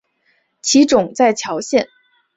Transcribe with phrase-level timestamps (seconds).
[0.63, 1.87] 其冢在谯县。